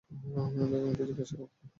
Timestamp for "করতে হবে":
1.31-1.67